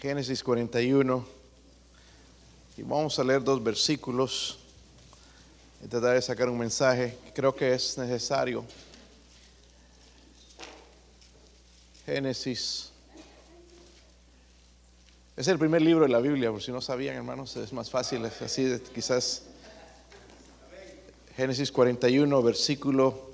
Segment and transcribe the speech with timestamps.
[0.00, 1.26] Génesis 41.
[2.78, 4.58] Y vamos a leer dos versículos
[5.84, 8.64] y tratar de sacar un mensaje creo que es necesario.
[12.06, 12.92] Génesis.
[15.36, 18.24] Es el primer libro de la Biblia, por si no sabían, hermanos, es más fácil,
[18.24, 19.42] es así, quizás.
[21.36, 23.30] Génesis 41, versículo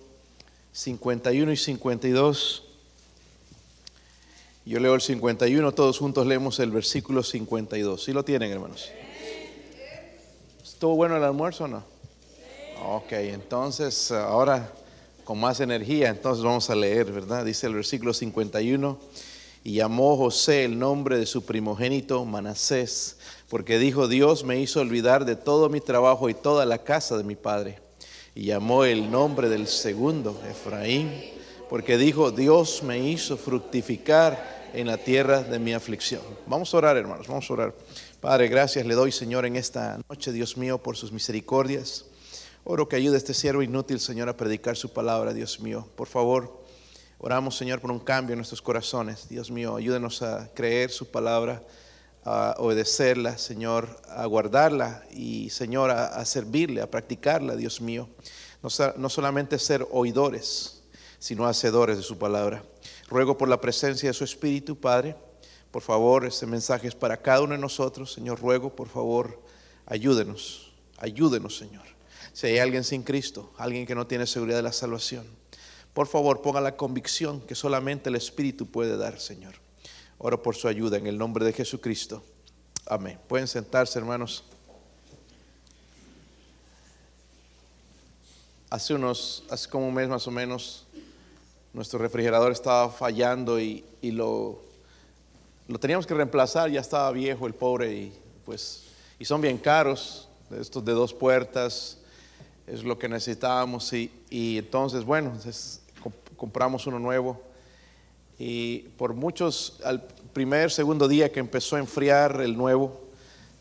[0.73, 2.66] 51 y 52.
[4.67, 8.03] Yo leo el 51, todos juntos leemos el versículo 52.
[8.03, 8.91] ¿Sí lo tienen, hermanos?
[10.61, 11.85] ¿Estuvo bueno el almuerzo o no?
[12.85, 14.73] Ok, entonces ahora
[15.23, 17.45] con más energía, entonces vamos a leer, ¿verdad?
[17.45, 18.99] Dice el versículo 51,
[19.63, 25.27] y llamó José el nombre de su primogénito Manasés, porque dijo, Dios me hizo olvidar
[25.27, 27.79] de todo mi trabajo y toda la casa de mi padre.
[28.35, 31.13] Y llamó el nombre del segundo Efraín,
[31.71, 36.21] porque dijo, Dios me hizo fructificar en la tierra de mi aflicción.
[36.47, 37.75] Vamos a orar, hermanos, vamos a orar.
[38.21, 42.05] Padre, gracias le doy, Señor, en esta noche, Dios mío, por sus misericordias.
[42.63, 45.89] Oro que ayude a este siervo inútil, Señor, a predicar su palabra, Dios mío.
[45.97, 46.63] Por favor,
[47.17, 49.31] oramos, Señor, por un cambio en nuestros corazones.
[49.31, 51.63] Dios mío, ayúdenos a creer su palabra,
[52.23, 58.11] a obedecerla, Señor, a guardarla y, Señor, a, servirle, a practicarla, Dios mío.
[58.63, 60.83] No, no solamente ser oidores,
[61.19, 62.63] sino hacedores de su palabra.
[63.09, 65.17] Ruego por la presencia de su Espíritu, Padre.
[65.71, 68.13] Por favor, este mensaje es para cada uno de nosotros.
[68.13, 69.41] Señor, ruego, por favor,
[69.87, 71.85] ayúdenos, ayúdenos, Señor.
[72.33, 75.27] Si hay alguien sin Cristo, alguien que no tiene seguridad de la salvación,
[75.95, 79.55] por favor, ponga la convicción que solamente el Espíritu puede dar, Señor.
[80.19, 82.23] Oro por su ayuda en el nombre de Jesucristo.
[82.87, 83.19] Amén.
[83.29, 84.45] Pueden sentarse, hermanos.
[88.69, 90.86] Hace unos, hace como un mes más o menos,
[91.77, 94.59] nuestro refrigerador estaba fallando y, y lo,
[95.69, 98.13] lo teníamos que reemplazar, ya estaba viejo el pobre y
[98.47, 98.85] pues,
[99.19, 100.27] y son bien caros,
[100.59, 101.99] estos de dos puertas,
[102.67, 105.33] es lo que necesitábamos y, y entonces, bueno,
[106.39, 107.41] compramos uno nuevo
[108.39, 113.03] y por muchos, al primer, segundo día que empezó a enfriar el nuevo,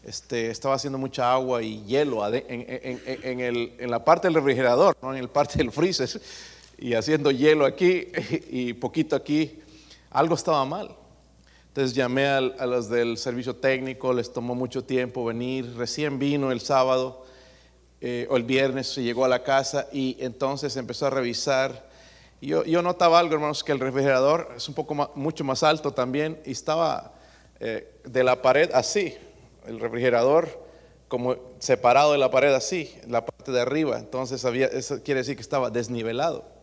[0.05, 4.35] este, estaba haciendo mucha agua y hielo en- en- en el- en la parte del
[4.35, 6.09] refrigerador, no en el parte del freezer,
[6.77, 8.07] y haciendo hielo aquí
[8.49, 9.59] y poquito aquí,
[10.09, 10.95] algo estaba mal.
[11.67, 16.61] Entonces llamé a, los del servicio técnico, les tomó mucho tiempo venir, recién vino el
[16.61, 17.25] sábado
[17.99, 21.89] eh, o el viernes, se llegó a la casa y entonces empezó a revisar.
[22.39, 26.51] Yo, notaba algo, hermanos, que el refrigerador es un poco mucho más alto también y
[26.51, 27.13] estaba
[27.59, 29.17] eh, de la pared así,
[29.67, 30.63] el refrigerador
[31.09, 33.99] como separado de la pared así, la parte de arriba.
[33.99, 36.54] Entonces había, eso quiere decir que estaba desnivelado.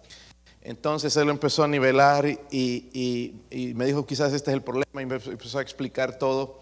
[0.64, 3.34] Entonces él empezó a nivelar y,
[3.74, 6.60] me dijo quizás este es el problema y me empezó a explicar todo.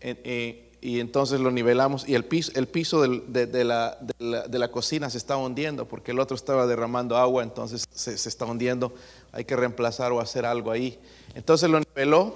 [0.00, 5.42] Eh, y entonces lo nivelamos y el piso, el piso de, la, cocina se estaba
[5.42, 8.94] hundiendo porque el otro estaba derramando agua, entonces se, se está hundiendo.
[9.32, 10.98] Hay que reemplazar o hacer algo ahí.
[11.34, 12.34] Entonces lo niveló,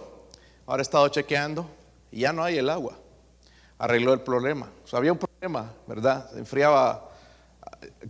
[0.67, 1.67] ahora he estado chequeando
[2.13, 2.99] y ya no hay el agua.
[3.79, 4.71] Arregló el problema.
[4.93, 6.31] Había un problema, ¿verdad?
[6.31, 7.11] Se enfriaba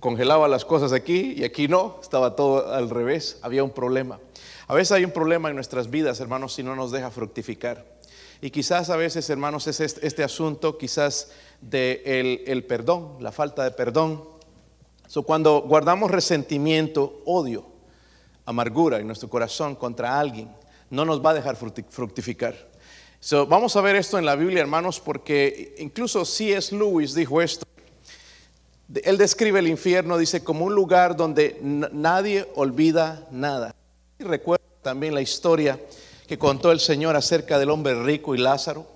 [0.00, 4.20] congelaba las cosas aquí y aquí no, estaba todo al revés, había un problema.
[4.66, 7.84] A veces hay un problema en nuestras vidas, hermanos, si no nos deja fructificar.
[8.40, 14.28] Y quizás a veces, hermanos, es este, asunto quizás de perdón, la falta de perdón.
[15.06, 17.66] So, cuando guardamos resentimiento, odio,
[18.46, 20.50] amargura en nuestro corazón contra alguien,
[20.90, 22.54] no nos va a dejar fructi- fructificar.
[23.20, 26.74] So, vamos a ver esto en la Biblia, hermanos, porque incluso C.S.
[26.74, 27.64] Lewis dijo esto.
[29.02, 33.74] Él describe el infierno, dice, como un lugar donde nadie olvida nada.
[34.18, 35.80] Y recuerda también la historia
[36.26, 38.94] que contó el Señor acerca del hombre rico y Lázaro.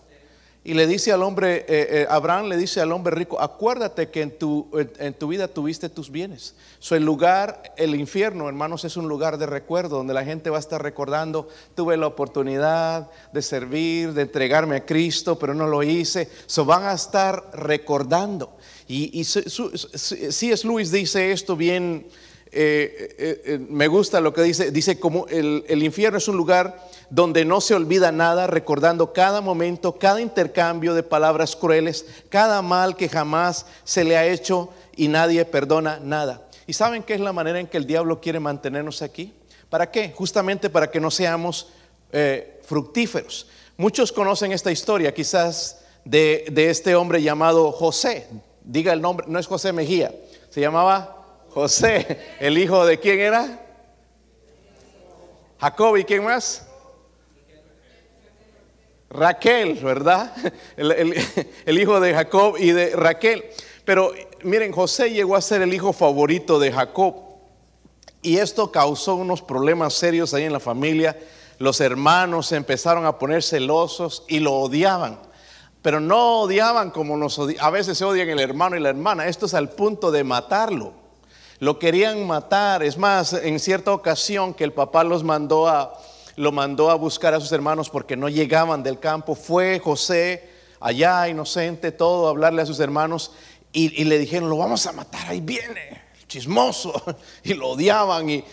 [0.64, 4.20] Y le dice al hombre, eh, eh, Abraham le dice al hombre rico, acuérdate que
[4.20, 6.56] en tu, en, en tu vida tuviste tus bienes.
[6.78, 10.58] So, el lugar, el infierno, hermanos, es un lugar de recuerdo donde la gente va
[10.58, 15.82] a estar recordando, tuve la oportunidad de servir, de entregarme a Cristo, pero no lo
[15.82, 16.28] hice.
[16.44, 18.57] So, van a estar recordando.
[18.88, 20.66] Y, y C.S.
[20.66, 22.06] Lewis dice esto bien,
[22.50, 26.38] eh, eh, eh, me gusta lo que dice, dice como el, el infierno es un
[26.38, 32.62] lugar donde no se olvida nada, recordando cada momento, cada intercambio de palabras crueles, cada
[32.62, 36.48] mal que jamás se le ha hecho y nadie perdona nada.
[36.66, 39.32] ¿Y saben qué es la manera en que el diablo quiere mantenernos aquí?
[39.70, 40.12] ¿Para qué?
[40.14, 41.68] Justamente para que no seamos
[42.12, 43.48] eh, fructíferos.
[43.76, 48.26] Muchos conocen esta historia, quizás de, de este hombre llamado José.
[48.68, 50.14] Diga el nombre, no es José Mejía,
[50.50, 52.20] se llamaba José.
[52.38, 53.64] ¿El hijo de quién era?
[55.58, 56.66] Jacob y quién más?
[59.08, 60.34] Raquel, ¿verdad?
[60.76, 63.46] El, hijo de Jacob y de Raquel.
[63.86, 64.12] Pero
[64.42, 67.14] miren, José llegó a ser el hijo favorito de Jacob.
[68.20, 71.18] Y esto causó unos problemas serios ahí en la familia.
[71.58, 75.26] Los hermanos empezaron a poner celosos y lo odiaban.
[75.82, 79.26] Pero no odiaban como nos A veces se odian el hermano y la hermana.
[79.26, 80.92] Esto es al punto de matarlo.
[81.60, 82.82] Lo querían matar.
[82.82, 85.98] Es más, en cierta ocasión que el papá los mandó a,
[86.36, 89.34] lo mandó a buscar a sus hermanos porque no llegaban del campo.
[89.34, 90.48] Fue José
[90.80, 93.32] allá, inocente, todo, a hablarle a sus hermanos
[93.72, 97.02] y, le dijeron, lo vamos a matar, ahí viene, chismoso.
[97.42, 98.44] Y lo odiaban y,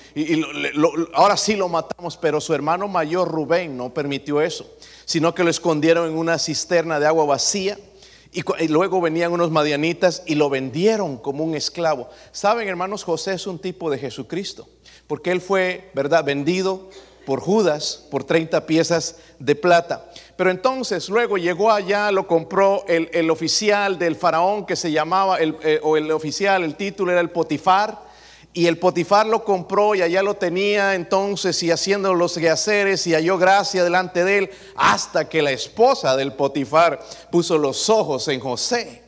[1.14, 4.66] ahora sí lo matamos, pero su hermano mayor Rubén no permitió eso,
[5.06, 7.78] sino que lo escondieron en una cisterna de agua vacía.
[8.34, 12.10] Y, luego venían unos madianitas y lo vendieron como un esclavo.
[12.34, 14.68] Saben, hermanos, José es un tipo de Jesucristo,
[15.08, 16.90] porque él fue, ¿verdad?, vendido
[17.26, 20.06] por Judas por 30 piezas de plata.
[20.36, 25.58] Pero entonces luego llegó allá, lo compró el, oficial del faraón que se llamaba, el,
[25.64, 28.05] eh, o el oficial, el título era el Potifar,
[28.58, 33.14] y el Potifar lo compró y allá lo tenía entonces y haciendo los quehaceres y
[33.14, 38.40] halló gracia delante de él, hasta que la esposa del Potifar puso los ojos en
[38.40, 39.04] José.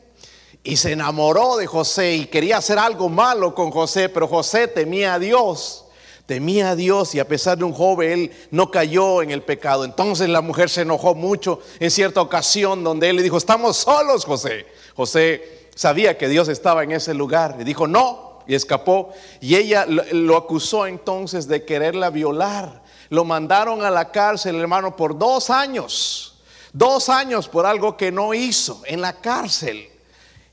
[0.62, 5.14] Y se enamoró de José y quería hacer algo malo con José, pero José temía
[5.14, 5.86] a Dios
[6.26, 9.86] temía a Dios y a pesar de un joven, él no cayó en el pecado.
[9.86, 14.26] Entonces la mujer se enojó mucho en cierta ocasión donde él le dijo, estamos solos,
[14.26, 14.66] José.
[14.94, 19.12] José sabía que Dios estaba en ese lugar y dijo, no, y escapó.
[19.40, 22.82] Y ella lo acusó entonces de quererla violar.
[23.10, 26.40] Lo mandaron a la cárcel, hermano, por dos años.
[26.72, 29.88] Dos años por algo que no hizo en la cárcel.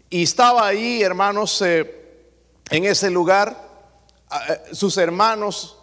[0.09, 2.03] Y estaba ahí, hermanos, eh,
[2.69, 3.65] en ese lugar
[4.49, 5.77] eh, sus hermanos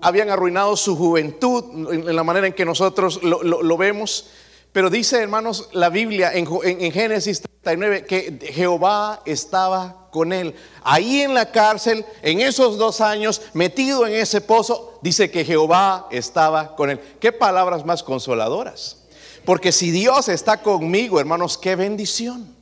[0.00, 4.30] habían arruinado su juventud en la manera en que nosotros lo, vemos.
[4.78, 6.46] Pero dice, hermanos, la Biblia en,
[6.92, 10.54] Génesis 39 que Jehová estaba con él.
[10.84, 16.06] Ahí en la cárcel, en esos dos años, metido en ese pozo, dice que Jehová
[16.12, 17.00] estaba con él.
[17.18, 18.98] Qué palabras más consoladoras.
[19.44, 22.54] Porque si Dios está conmigo, hermanos, qué bendición.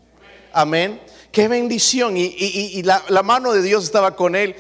[0.55, 1.03] Amén.
[1.37, 2.17] Qué bendición.
[2.17, 4.57] Y, la, mano de Dios estaba con él.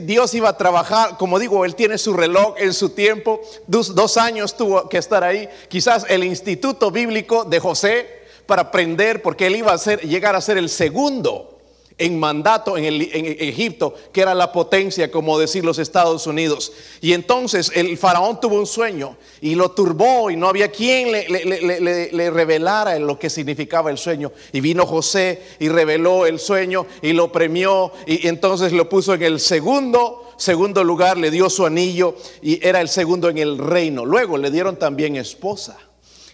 [0.00, 3.40] Dios iba a trabajar, como digo, él tiene su reloj en su tiempo.
[3.68, 5.48] Dos, años tuvo que estar ahí.
[5.68, 10.40] Quizás el instituto bíblico de José para aprender, porque él iba a ser, llegar a
[10.40, 11.53] ser el segundo
[11.96, 16.72] en mandato en, Egipto, que era la potencia, como decir los Estados Unidos.
[17.00, 22.30] Y entonces el faraón tuvo un sueño y lo turbó y no había quien le,
[22.30, 24.32] revelara lo que significaba el sueño.
[24.52, 29.22] Y vino José y reveló el sueño y lo premió y entonces lo puso en
[29.22, 34.04] el segundo, segundo lugar, le dio su anillo y era el segundo en el reino.
[34.04, 35.78] Luego le dieron también esposa.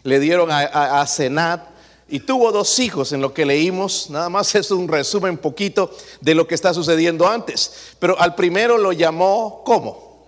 [0.02, 1.79] Le dieron a, a, a Senat
[2.10, 5.90] y tuvo dos hijos en lo que leímos, nada más es un resumen poquito
[6.20, 7.94] de lo que está sucediendo antes.
[8.00, 10.26] Pero al primero lo llamó, ¿cómo?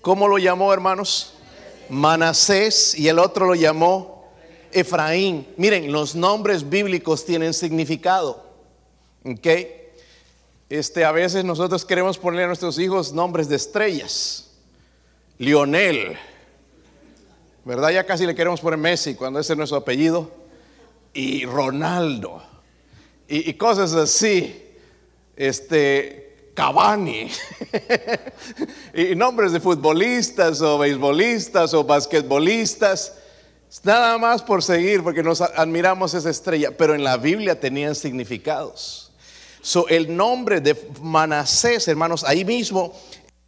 [0.00, 1.34] ¿Cómo lo llamó, hermanos?
[1.88, 4.28] Manasés y el otro lo llamó
[4.70, 5.46] Efraín.
[5.56, 8.44] Miren, los nombres bíblicos tienen significado.
[9.24, 9.46] ¿Ok?
[10.68, 14.50] Este, a veces nosotros queremos poner a nuestros hijos nombres de estrellas.
[15.38, 16.16] Lionel,
[17.64, 17.90] ¿Verdad?
[17.90, 20.30] Ya casi le queremos poner Messi cuando ese es nuestro apellido.
[21.14, 22.42] Y Ronaldo.
[23.28, 24.64] Y, cosas así.
[25.36, 27.30] Este, Cavani.
[28.94, 33.14] y nombres de futbolistas o beisbolistas o basquetbolistas.
[33.84, 36.76] Nada más por seguir, porque nos admiramos esa estrella.
[36.76, 39.12] Pero en la Biblia tenían significados.
[39.60, 42.92] So, el nombre de Manasés, hermanos, ahí mismo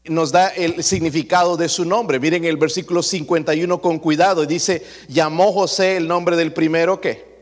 [0.05, 2.21] nos da el significado de su nombre.
[2.21, 4.45] Miren el versículo 51 con cuidado.
[4.45, 7.35] Dice, llamó José el nombre del primero que.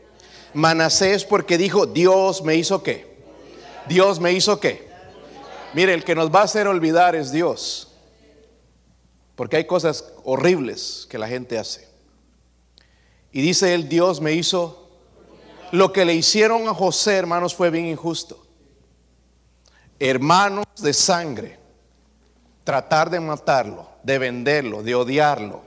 [0.53, 3.17] Manasés porque dijo, Dios me hizo qué.
[3.87, 4.87] Dios me hizo qué.
[5.73, 7.89] Mire, el que nos va a hacer olvidar es Dios.
[9.35, 11.87] Porque hay cosas horribles que la gente hace.
[13.31, 14.79] Y dice él, Dios me hizo.
[15.71, 18.45] Lo que le hicieron a José, hermanos, fue bien injusto.
[19.99, 21.62] Hermanos de sangre
[22.63, 25.61] tratar de matarlo, de venderlo, de odiarlo,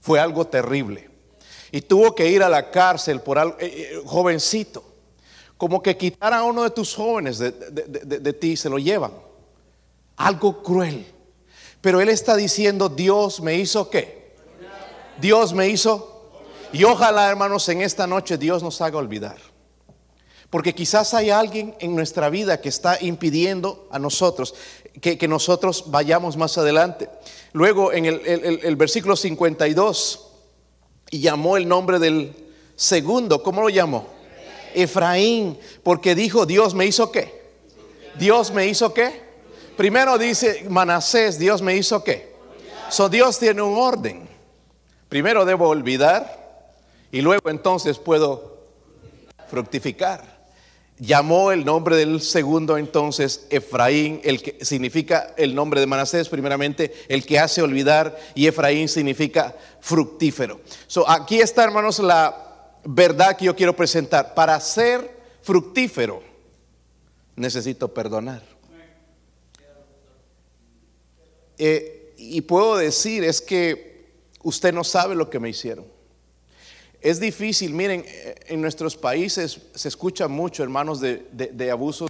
[0.00, 1.10] fue algo terrible.
[1.70, 4.84] Y tuvo que ir a la cárcel por algo, eh, eh, jovencito.
[5.56, 9.12] Como que quitar a uno de tus jóvenes de, de ti, se lo llevan.
[10.16, 11.06] Algo cruel.
[11.80, 14.36] Pero él está diciendo, Dios me hizo qué?
[15.20, 16.32] Dios me hizo.
[16.72, 19.53] Y ojalá, hermanos, en esta noche Dios nos haga olvidar.
[20.54, 24.54] Porque quizás hay alguien en nuestra vida que está impidiendo a nosotros
[25.00, 27.10] que, nosotros vayamos más adelante.
[27.52, 30.28] Luego en el, versículo 52
[31.10, 32.36] y llamó el nombre del
[32.76, 34.06] segundo, ¿cómo lo llamó?
[34.74, 37.50] Efraín, porque dijo, Dios me hizo qué?
[38.16, 39.22] Dios me hizo qué?
[39.76, 42.32] Primero dice Manasés, Dios me hizo qué?
[42.90, 44.28] So Dios tiene un orden.
[45.08, 46.70] Primero debo olvidar
[47.10, 48.56] y luego entonces puedo
[49.48, 50.33] fructificar.
[50.98, 56.94] Llamó el nombre del segundo entonces Efraín, el que significa el nombre de Manasés, primeramente
[57.08, 60.60] el que hace olvidar, y Efraín significa fructífero.
[60.86, 64.34] So, aquí está, hermanos, la verdad que yo quiero presentar.
[64.34, 65.10] Para ser
[65.42, 66.22] fructífero,
[67.34, 68.42] necesito perdonar.
[71.58, 75.93] Eh, y puedo decir es que usted no sabe lo que me hicieron.
[77.04, 78.02] Es difícil, miren,
[78.46, 82.08] en nuestros países se escucha mucho, hermanos, de, abusos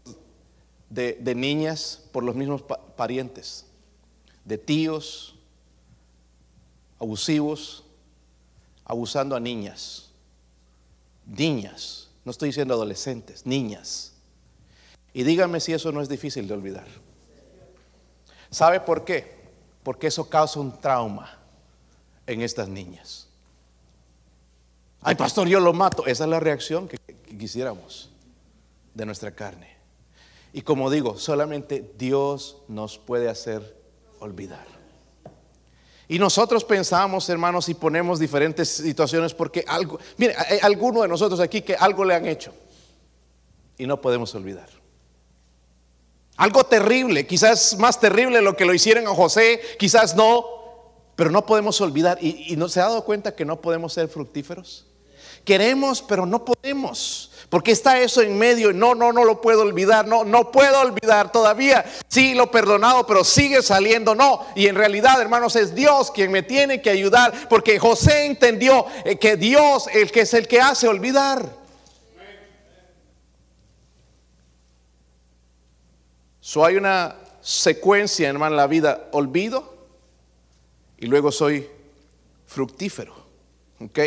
[0.88, 2.62] de, niñas por los mismos
[2.94, 3.66] parientes,
[4.44, 5.34] de tíos
[7.00, 7.82] abusivos,
[8.84, 10.10] abusando a niñas,
[11.26, 14.12] niñas, no estoy diciendo adolescentes, niñas.
[15.12, 16.86] Y dígame si eso no es difícil de olvidar.
[18.48, 19.34] ¿Sabe por qué?
[19.82, 21.36] Porque eso causa un trauma
[22.28, 23.28] en estas niñas.
[25.06, 26.06] Ay, pastor, yo lo mato.
[26.06, 26.96] Esa es la reacción que,
[27.38, 28.10] quisiéramos
[28.94, 29.76] de nuestra carne.
[30.54, 33.76] Y como digo, solamente Dios nos puede hacer
[34.18, 34.66] olvidar.
[36.08, 41.40] Y nosotros pensamos, hermanos, y ponemos diferentes situaciones porque algo, mire, hay alguno de nosotros
[41.40, 42.54] aquí que algo le han hecho
[43.76, 44.68] y no podemos olvidar.
[46.36, 50.44] Algo terrible, quizás más terrible lo que lo hicieron a José, quizás no,
[51.14, 52.18] pero no podemos olvidar.
[52.22, 54.86] ¿Y, y no se ha dado cuenta que no podemos ser fructíferos?
[55.44, 57.30] Queremos, pero no podemos.
[57.50, 58.72] Porque está eso en medio.
[58.72, 60.08] No, no, no lo puedo olvidar.
[60.08, 61.84] No, no puedo olvidar todavía.
[62.08, 64.14] Sí, lo perdonado, pero sigue saliendo.
[64.14, 64.46] No.
[64.54, 67.48] Y en realidad, hermanos, es Dios quien me tiene que ayudar.
[67.48, 71.48] Porque José entendió eh, que Dios, el que es el que hace olvidar.
[76.40, 79.08] So hay una secuencia, hermano, en la vida.
[79.12, 79.74] Olvido
[80.98, 81.68] y luego soy
[82.46, 83.14] fructífero.
[83.80, 83.98] ¿Ok?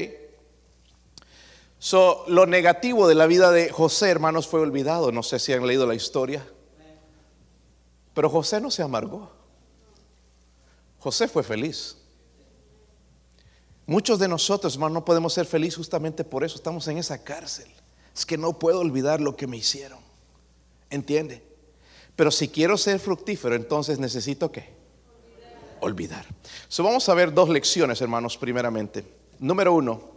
[1.87, 5.13] So, lo negativo de la vida de José, hermanos, fue olvidado.
[5.13, 6.45] No sé si han leído la historia.
[8.13, 9.31] Pero José no se amargó.
[10.99, 11.95] José fue feliz.
[13.85, 16.57] Muchos de nosotros, hermanos, no podemos ser felices justamente por eso.
[16.57, 17.69] Estamos en esa cárcel.
[18.13, 19.99] Es que no puedo olvidar lo que me hicieron.
[20.89, 21.41] ¿Entiende?
[22.17, 24.73] Pero si quiero ser fructífero, entonces necesito qué?
[25.79, 26.25] Olvidar.
[26.67, 29.05] So, vamos a ver dos lecciones, hermanos, primeramente.
[29.39, 30.16] Número uno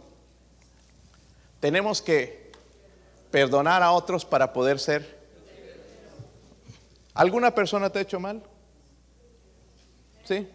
[1.61, 2.51] tenemos que
[3.31, 5.21] perdonar a otros para poder ser.
[7.13, 8.43] ¿Alguna persona te ha hecho mal?
[10.25, 10.47] ¿Sí?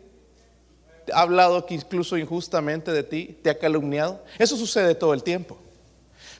[1.06, 3.38] ¿Te ha hablado incluso injustamente de ti?
[3.42, 4.22] ¿Te ha calumniado?
[4.38, 5.56] Eso sucede todo el tiempo.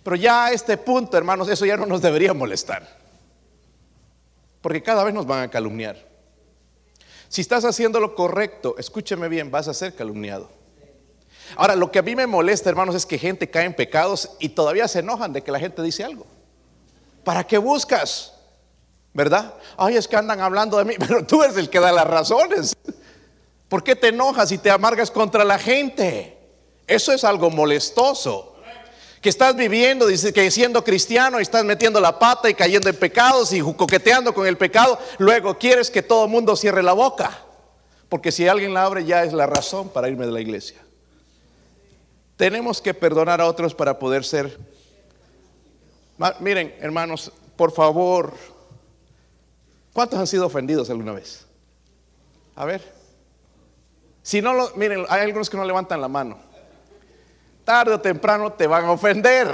[0.03, 2.87] Pero ya a este punto, hermanos, eso ya no nos debería molestar.
[4.61, 5.97] Porque cada vez nos van a calumniar.
[7.29, 10.49] Si estás haciendo lo correcto, escúcheme bien, vas a ser calumniado.
[11.55, 14.49] Ahora, lo que a mí me molesta, hermanos, es que gente cae en pecados y
[14.49, 16.27] todavía se enojan de que la gente dice algo.
[17.23, 18.33] ¿Para qué buscas?
[19.13, 19.55] ¿Verdad?
[19.77, 22.77] Ay, es que andan hablando de mí, pero tú eres el que da las razones.
[23.69, 26.37] ¿Por qué te enojas y te amargas contra la gente?
[26.87, 28.55] Eso es algo molestoso.
[29.21, 32.97] Que estás viviendo, dice que siendo cristiano y estás metiendo la pata y cayendo en
[32.97, 37.37] pecados y coqueteando con el pecado, luego quieres que todo el mundo cierre la boca.
[38.09, 40.86] Porque si alguien la abre ya es la razón para irme de la iglesia.
[42.37, 44.59] Tenemos que perdonar a otros para poder ser.
[46.41, 48.35] Miren, hermanos, por favor,
[49.93, 51.47] ¿cuántos han sido ofendidos alguna vez?
[52.55, 52.95] A ver.
[54.23, 56.39] Si no lo, miren, hay algunos que no levantan la mano.
[57.65, 59.49] Tarde o temprano te van a ofender.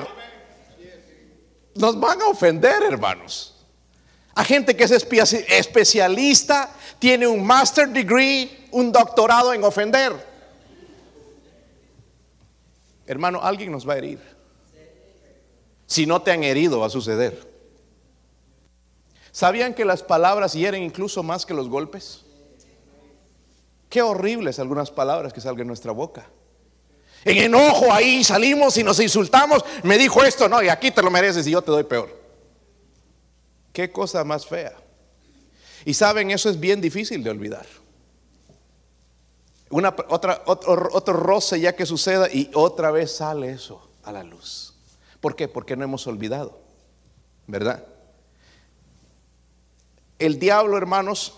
[1.74, 3.54] Nos van a ofender, hermanos.
[4.34, 10.31] A gente que es especialista, tiene un master degree, un doctorado en ofender.
[13.06, 14.20] Hermano, alguien nos va a herir.
[15.86, 17.50] Si no te han herido, va a suceder.
[19.30, 22.24] ¿Sabían que las palabras hieren incluso más que los golpes?
[23.88, 26.26] Qué horribles algunas palabras que salgan de nuestra boca.
[27.24, 29.64] En enojo ahí salimos y nos insultamos.
[29.82, 32.20] Me dijo esto, no, y aquí te lo mereces y yo te doy peor.
[33.72, 34.74] Qué cosa más fea.
[35.84, 37.66] Y saben, eso es bien difícil de olvidar
[39.72, 44.22] una, otra, otro, otro roce ya que suceda y otra vez sale eso a la
[44.22, 44.74] luz.
[45.20, 45.48] ¿Por qué?
[45.48, 46.60] Porque no hemos olvidado,
[47.46, 47.84] ¿verdad?
[50.18, 51.36] El diablo, hermanos,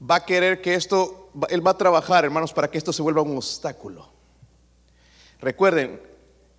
[0.00, 3.22] va a querer que esto, él va a trabajar, hermanos, para que esto se vuelva
[3.22, 4.14] un obstáculo
[5.44, 6.00] Recuerden,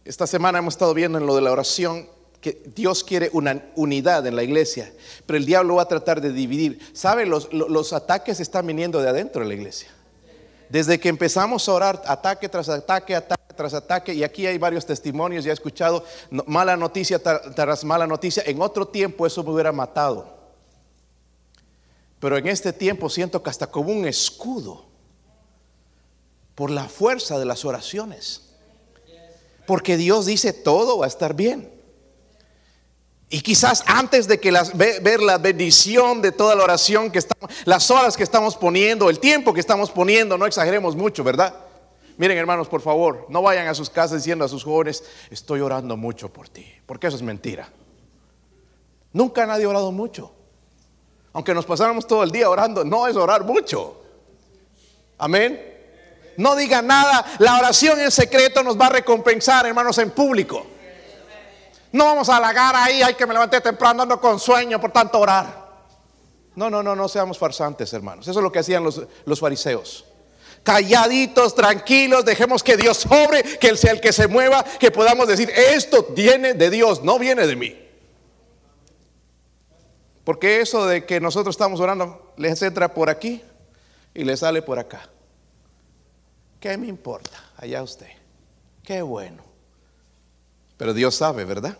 [0.03, 2.07] esta semana hemos estado viendo en lo de la oración
[2.51, 4.91] Dios quiere una unidad en la iglesia,
[5.25, 6.79] pero el diablo va a tratar de dividir.
[6.93, 7.25] ¿Sabe?
[7.25, 9.89] Los, los ataques están viniendo de adentro de la iglesia.
[10.69, 14.85] Desde que empezamos a orar, ataque tras ataque, ataque tras ataque, y aquí hay varios
[14.85, 19.71] testimonios, ya he escuchado mala noticia tras mala noticia, en otro tiempo eso me hubiera
[19.71, 20.35] matado.
[22.19, 24.85] Pero en este tiempo siento que hasta como un escudo
[26.55, 28.41] por la fuerza de las oraciones.
[29.67, 31.74] Porque Dios dice todo va a estar bien.
[33.29, 37.49] Y quizás antes de que las, ver la bendición de toda la oración que estamos,
[37.65, 41.55] las horas que estamos poniendo, el tiempo que estamos poniendo, no exageremos mucho, ¿verdad?
[42.17, 45.97] Miren hermanos, por favor, no vayan a sus casas diciendo a sus jóvenes, estoy orando
[45.97, 47.69] mucho por ti, porque eso es mentira.
[49.11, 50.31] Nunca nadie ha orado mucho.
[51.33, 54.01] Aunque nos pasáramos todo el día orando, no es orar mucho.
[55.17, 55.73] Amén.
[56.37, 60.65] No diga nada, la oración en secreto nos va a recompensar, hermanos, en público.
[61.95, 65.17] No vamos a halagar ahí, hay que me levanté temprano, ando con sueño, por tanto
[65.17, 65.65] orar.
[66.53, 68.27] No, no, no, no seamos farsantes, hermanos.
[68.27, 70.03] Eso es lo que hacían los, los fariseos.
[70.61, 75.25] Calladitos, tranquilos, dejemos que Dios sobre, que Él sea el que se mueva, que podamos
[75.25, 77.81] decir, esto viene de Dios, no viene de mí.
[80.25, 83.41] Porque eso de que nosotros estamos orando les entra por aquí
[84.13, 85.07] y les sale por acá.
[86.59, 87.51] ¿Qué me importa?
[87.55, 88.09] Allá usted.
[88.83, 89.45] Qué bueno.
[90.75, 91.77] Pero Dios sabe, ¿verdad?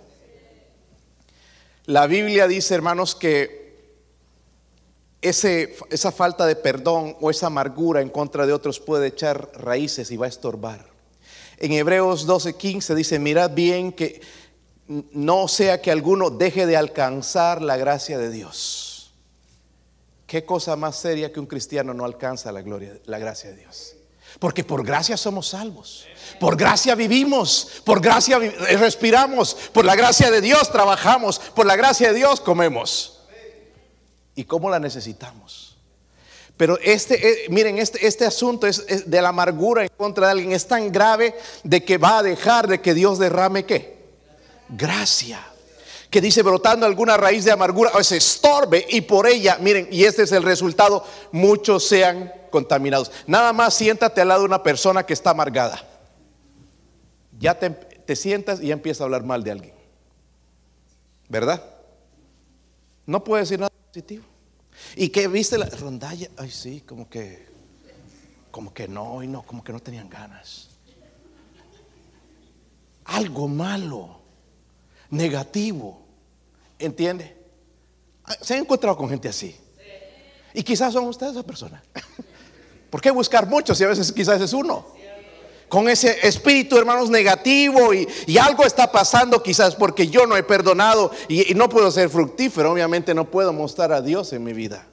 [1.86, 3.66] La Biblia dice, hermanos, que
[5.22, 10.12] ese, esa falta de perdón o esa amargura en contra de otros puede echar raíces
[10.12, 10.86] y va a estorbar.
[11.58, 14.22] En Hebreos 12:15 dice, mirad bien que
[14.88, 19.14] no sea que alguno deje de alcanzar la gracia de Dios.
[20.28, 23.95] ¿Qué cosa más seria que un cristiano no alcanza la gloria, la gracia de Dios?
[24.40, 26.06] Porque por gracia somos salvos.
[26.40, 32.10] Por gracia vivimos, por gracia respiramos, por la gracia de Dios trabajamos, por la gracia
[32.10, 33.22] de Dios comemos.
[34.36, 35.78] ¿Y cómo la necesitamos?
[36.58, 40.52] Pero este, eh, miren, este, este asunto es, de la amargura en contra de alguien.
[40.54, 43.98] Es tan grave de que va a dejar de que Dios derrame qué?
[44.70, 45.46] Gracia.
[46.10, 50.06] Que dice brotando alguna raíz de amargura o se estorbe y por ella, miren, y
[50.06, 53.12] este es el resultado, muchos sean contaminados.
[53.28, 55.86] Nada más siéntate al lado de una persona que está amargada.
[57.38, 59.74] Ya te, sientas y ya empieza a hablar mal de alguien.
[61.28, 61.62] ¿Verdad?
[63.06, 64.24] No puede decir nada positivo.
[64.96, 67.46] Y que viste la rondalla, ay sí, como que,
[68.52, 70.70] como que no, y no, como que no tenían ganas.
[73.04, 74.22] Algo malo,
[75.10, 76.06] negativo,
[76.80, 77.36] ¿entiende?
[78.40, 79.58] ¿Se han encontrado con gente así?
[80.54, 81.84] Y quizás son ustedes esa persona.
[82.96, 84.86] ¿Por qué buscar mucho si a veces quizás es uno?
[85.68, 91.12] Con ese espíritu, hermanos, negativo y, algo está pasando quizás porque yo no he perdonado
[91.28, 92.72] y, no puedo ser fructífero.
[92.72, 94.88] Obviamente no puedo mostrar a Dios en mi vida.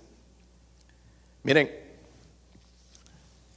[1.44, 1.70] Miren,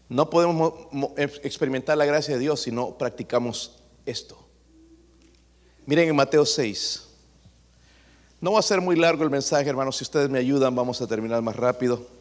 [0.09, 0.73] no podemos
[1.17, 4.37] experimentar la gracia de Dios si no practicamos esto.
[5.87, 7.01] Miren en Mateo 6.
[8.41, 9.97] No va a ser muy largo el mensaje, hermanos.
[9.97, 12.13] Si ustedes me ayudan, vamos a terminar más rápido.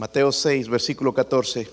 [0.00, 1.68] Mateo 6, versículo 14.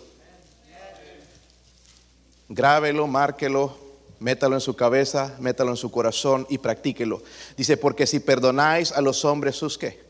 [2.49, 3.77] Grábelo, márquelo,
[4.19, 7.23] métalo en su cabeza, métalo en su corazón y practíquelo.
[7.55, 10.01] Dice, porque si perdonáis a los hombres sus qué,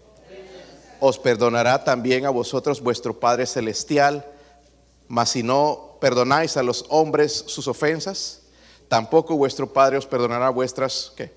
[1.00, 4.26] os perdonará también a vosotros vuestro Padre Celestial.
[5.08, 8.42] Mas si no perdonáis a los hombres sus ofensas,
[8.88, 11.32] tampoco vuestro Padre os perdonará vuestras qué.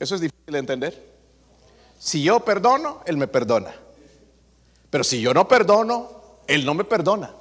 [0.00, 1.12] Eso es difícil de entender.
[1.96, 3.87] Si yo perdono, Él me perdona.
[4.90, 6.10] Pero si yo no perdono,
[6.46, 7.32] Él no me perdona.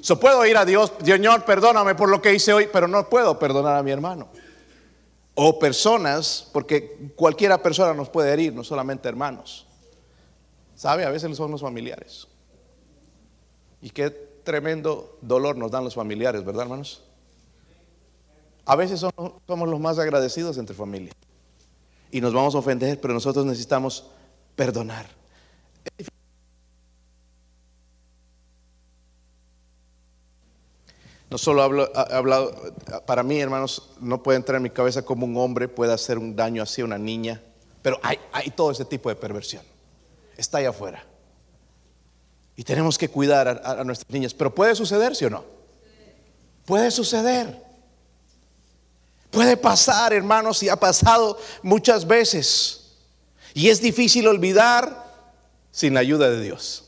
[0.00, 3.38] So puedo ir a Dios, Señor, perdóname por lo que hice hoy, pero no puedo
[3.38, 4.28] perdonar a mi hermano.
[5.34, 9.66] O personas, porque cualquiera persona nos puede herir, no solamente hermanos.
[10.74, 11.04] ¿Sabe?
[11.04, 12.28] A veces son los familiares.
[13.82, 17.02] Y qué tremendo dolor nos dan los familiares, ¿verdad, hermanos?
[18.64, 21.12] A veces somos, los más agradecidos entre familia.
[22.10, 24.10] Y nos vamos a ofender, pero nosotros necesitamos
[24.56, 25.06] perdonar.
[31.30, 32.54] No solo hablo, hablado,
[33.06, 36.34] para mí, hermanos, no puede entrar en mi cabeza como un hombre puede hacer un
[36.34, 37.42] daño así a una niña,
[37.82, 38.18] pero hay,
[38.56, 39.62] todo ese tipo de perversión.
[40.36, 41.04] Está ahí afuera.
[42.56, 44.34] Y tenemos que cuidar a, a nuestras niñas.
[44.34, 45.44] Pero puede suceder, ¿sí o no?
[46.64, 47.62] Puede suceder.
[49.30, 52.96] Puede pasar, hermanos, y ha pasado muchas veces.
[53.54, 55.06] Y es difícil olvidar
[55.70, 56.84] sin la ayuda de Dios.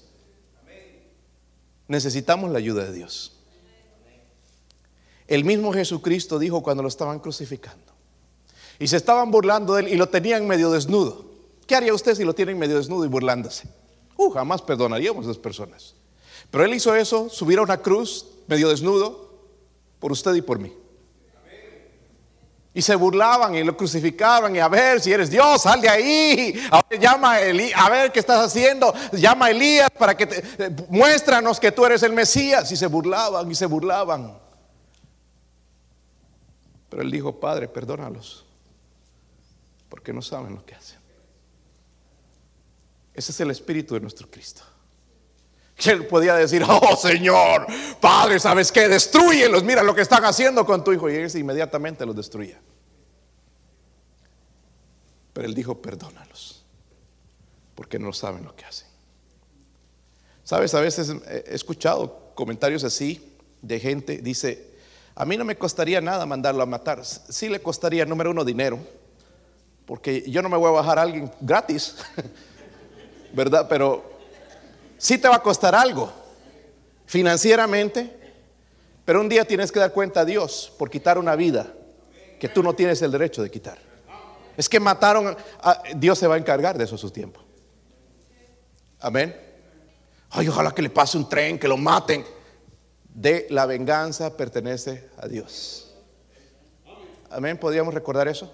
[1.86, 3.39] necesitamos la ayuda de Dios.
[5.30, 7.92] El mismo Jesucristo dijo cuando lo estaban crucificando.
[8.80, 11.24] Y se estaban burlando de él y lo tenían medio desnudo.
[11.68, 13.68] ¿Qué haría usted si lo tienen medio desnudo y burlándose?
[14.16, 15.94] Uh, jamás perdonaríamos a esas personas.
[16.50, 19.30] Pero él hizo eso, subir a una cruz medio desnudo
[20.00, 20.74] por usted y por mí.
[22.74, 26.60] Y se burlaban y lo crucificaban y a ver si eres Dios, sal de ahí.
[26.72, 28.92] A llama a, a ver qué estás haciendo.
[29.12, 32.72] Llama a Elías para que te, eh, muéstranos que tú eres el Mesías.
[32.72, 34.39] Y se burlaban y se burlaban.
[36.90, 38.44] Pero él dijo, Padre, perdónalos,
[39.88, 40.98] porque no saben lo que hacen.
[43.14, 44.62] Ese es el espíritu de nuestro Cristo.
[45.76, 47.66] Que él podía decir, oh Señor,
[48.00, 48.88] Padre, ¿sabes qué?
[48.88, 51.08] Destruyelos, mira lo que están haciendo con tu hijo.
[51.08, 52.60] Y él inmediatamente los destruía.
[55.32, 56.64] Pero él dijo, perdónalos,
[57.74, 58.88] porque no saben lo que hacen.
[60.44, 64.69] Sabes, a veces he escuchado comentarios así de gente, dice,
[65.20, 67.04] a mí no me costaría nada mandarlo a matar.
[67.04, 68.78] Sí le costaría, número uno, dinero,
[69.84, 71.96] porque yo no me voy a bajar a alguien gratis,
[73.34, 73.66] ¿verdad?
[73.68, 74.02] Pero
[74.96, 76.10] sí te va a costar algo
[77.04, 78.18] financieramente,
[79.04, 81.70] pero un día tienes que dar cuenta a Dios por quitar una vida
[82.38, 83.76] que tú no tienes el derecho de quitar.
[84.56, 87.42] Es que mataron, a, Dios se va a encargar de eso a su tiempo.
[88.98, 89.38] Amén.
[90.30, 92.24] Ay, ojalá que le pase un tren, que lo maten.
[93.14, 95.92] De la venganza pertenece a Dios.
[97.30, 97.58] Amén.
[97.58, 98.52] ¿Podríamos recordar eso?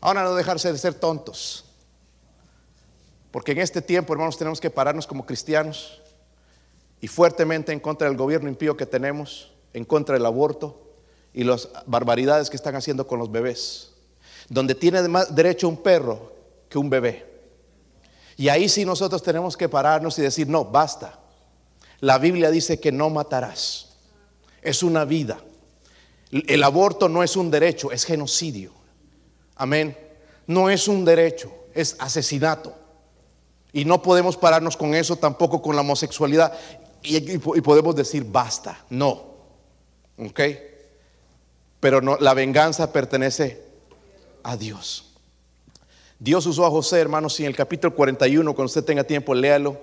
[0.00, 1.64] Ahora no dejarse de ser tontos.
[3.30, 6.00] Porque en este tiempo, hermanos, tenemos que pararnos como cristianos
[7.00, 10.80] y fuertemente en contra del gobierno impío que tenemos, en contra del aborto
[11.34, 13.92] y las barbaridades que están haciendo con los bebés.
[14.48, 16.32] Donde tiene más derecho un perro
[16.68, 17.26] que un bebé.
[18.36, 21.18] Y ahí sí nosotros tenemos que pararnos y decir, no, basta.
[22.00, 23.96] La Biblia dice que no matarás.
[24.62, 25.38] Es una vida.
[26.30, 28.72] El aborto no es un derecho, es genocidio.
[29.54, 29.96] Amén.
[30.46, 32.74] No es un derecho, es asesinato.
[33.72, 36.52] Y no podemos pararnos con eso, tampoco con la homosexualidad.
[37.02, 38.84] Y, podemos decir, basta.
[38.90, 39.36] No.
[40.18, 40.40] ¿Ok?
[41.80, 43.62] Pero la venganza pertenece
[44.42, 45.12] a Dios.
[46.18, 49.78] Dios usó a José, hermanos, y en el capítulo 41, cuando usted tenga tiempo, léalo.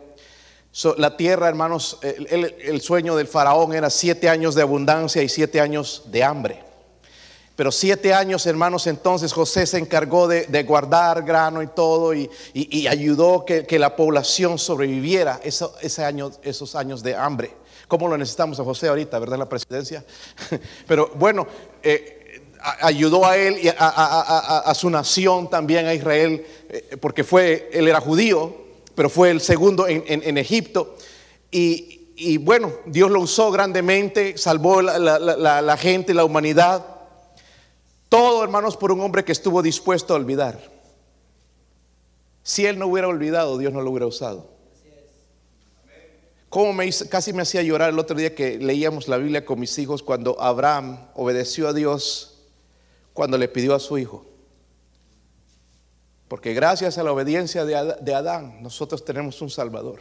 [0.98, 5.62] La tierra, hermanos, el, el- sueño del faraón era siete años de abundancia y siete
[5.62, 6.64] años de hambre.
[7.56, 12.88] Pero siete años, hermanos, entonces José se encargó de, guardar grano y todo y, y-
[12.88, 17.54] ayudó que, que la población sobreviviera ese año, esos años de hambre.
[17.88, 20.04] ¿Cómo lo necesitamos a José ahorita, verdad, en la presidencia?
[20.88, 21.46] Pero bueno,
[21.84, 22.42] eh,
[22.82, 26.98] ayudó a él y a, a- a- a- a su nación también, a Israel, eh,
[27.00, 28.63] porque fue, él era judío,
[28.96, 30.96] pero fue el segundo en, en- en Egipto.
[31.52, 35.20] Y, y bueno, Dios lo usó grandemente, salvó la, la-
[35.62, 36.86] la- gente, la humanidad.
[38.10, 40.72] Todo, hermanos, por un hombre que estuvo dispuesto a olvidar.
[42.44, 44.52] Si él no hubiera olvidado, Dios no lo hubiera usado.
[46.50, 49.60] Como me hizo- casi me hacía llorar el otro día que leíamos la Biblia con
[49.60, 52.42] mis hijos cuando Abraham obedeció a Dios
[53.14, 54.26] cuando le pidió a su hijo.
[56.34, 60.00] Porque gracias a la obediencia de Ad- de Adán, nosotros tenemos un Salvador.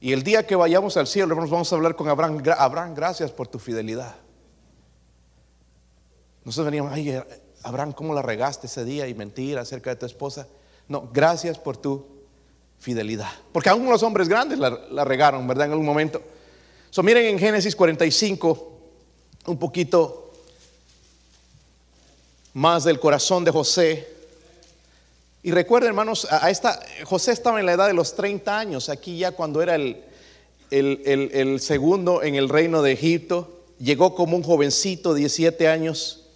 [0.00, 2.42] Y el día que vayamos al cielo, hermanos, vamos a hablar con Abraham.
[2.56, 4.14] Abraham, gracias por tu fidelidad.
[6.42, 7.20] Nosotros veníamos, ay,
[7.64, 10.48] Abraham, ¿cómo la regaste ese día y mentir acerca de tu esposa?
[10.88, 12.06] No, gracias por tu
[12.78, 13.28] fidelidad.
[13.52, 15.66] Porque aún los hombres grandes la, la regaron, ¿verdad?
[15.66, 16.22] En algún momento.
[16.88, 18.78] So, miren en Génesis 45,
[19.48, 20.32] un poquito
[22.54, 24.14] más del corazón de José.
[25.48, 29.16] Y recuerden, hermanos, a esta, José estaba en la edad de los 30 años, aquí
[29.16, 30.02] ya cuando era el,
[30.70, 36.26] el- el- el segundo en el reino de Egipto, llegó como un jovencito, 17 años,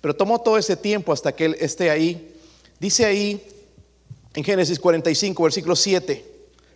[0.00, 2.36] pero tomó todo ese tiempo hasta que él esté ahí.
[2.78, 3.44] Dice ahí
[4.32, 6.24] en Génesis 45, versículo 7,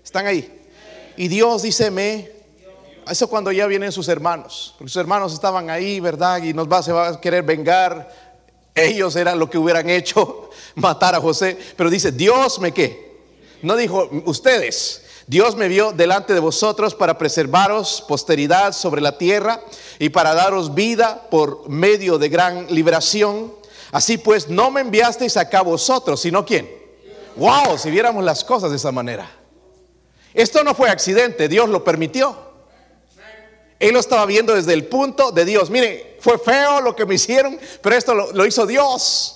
[0.02, 0.60] ¿están ahí?
[1.16, 2.32] Y Dios dice, me,
[3.08, 6.42] eso cuando ya vienen sus hermanos, porque sus hermanos estaban ahí, ¿verdad?
[6.42, 8.26] Y nos va, se va a querer vengar.
[8.74, 11.58] Ellos eran lo que hubieran hecho, matar a José.
[11.76, 13.18] Pero dice, Dios me qué.
[13.62, 15.04] No dijo, ustedes.
[15.26, 19.60] Dios me vio delante de vosotros para preservaros posteridad sobre la tierra
[19.98, 23.52] y para daros vida por medio de gran liberación.
[23.92, 26.70] Así pues, no me enviasteis acá vosotros, sino quién.
[27.36, 29.30] Wow, si viéramos las cosas de esa manera.
[30.32, 32.47] Esto no fue accidente, Dios lo permitió.
[33.78, 35.70] Él lo estaba viendo desde el punto de Dios.
[35.70, 39.34] Mire, fue feo lo que me hicieron, pero esto lo, hizo Dios.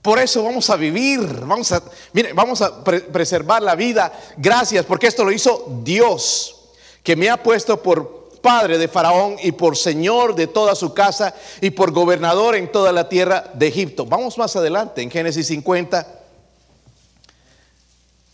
[0.00, 4.12] Por eso vamos a vivir, vamos a, mire, vamos a preservar la vida.
[4.36, 6.54] Gracias, porque esto lo hizo Dios,
[7.02, 11.34] que me ha puesto por padre de Faraón y por señor de toda su casa
[11.60, 14.06] y por gobernador en toda la tierra de Egipto.
[14.06, 16.06] Vamos más adelante, en Génesis 50.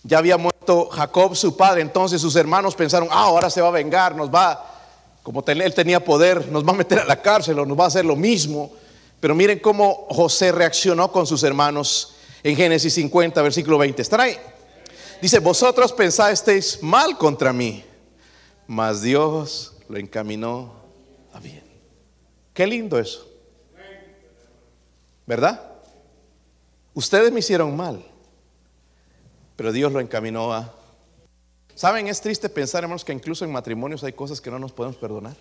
[0.02, 3.70] Ya había muerto Jacob, su padre, entonces sus hermanos pensaron, ah, ahora se va a
[3.70, 4.71] vengar, nos va,
[5.22, 7.88] como él tenía poder, nos va a meter a la cárcel o nos va a
[7.88, 8.72] hacer lo mismo.
[9.20, 14.02] Pero miren cómo José reaccionó con sus hermanos en Génesis 50, versículo 20.
[14.02, 14.36] ¿Están ahí?
[15.20, 17.84] Dice, vosotros pensasteis mal contra mí,
[18.66, 20.72] mas Dios lo encaminó
[21.32, 21.62] a bien.
[22.52, 23.28] Qué lindo eso.
[25.24, 25.62] ¿Verdad?
[26.94, 28.04] Ustedes me hicieron mal,
[29.54, 30.74] pero Dios lo encaminó a...
[31.74, 32.06] ¿Saben?
[32.08, 35.36] Es triste pensar, hermanos, que incluso en matrimonios hay cosas que no nos podemos perdonar.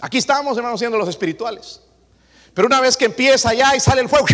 [0.00, 1.80] Aquí estamos, hermanos, siendo los espirituales.
[2.54, 4.26] Pero una vez que empieza allá y sale el fuego,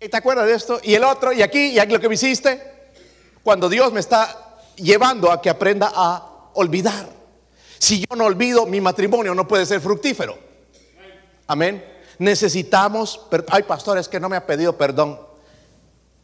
[0.00, 0.80] ¿y ¿te acuerdas de esto?
[0.82, 2.72] Y el otro, y aquí, y aquí lo que me hiciste.
[3.42, 7.08] Cuando Dios me está llevando a que aprenda a olvidar.
[7.78, 10.38] Si yo no olvido, mi matrimonio no puede ser fructífero.
[11.46, 11.84] Amén.
[12.18, 15.20] Necesitamos, hay pastores que no me han pedido perdón.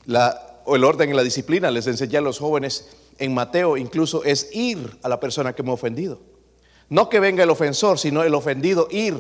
[0.06, 4.22] La, o el orden y la disciplina les enseñé a los jóvenes en Mateo, incluso
[4.22, 6.20] es ir a la persona que me ha ofendido.
[6.90, 9.16] No que venga el ofensor, sino el ofendido ir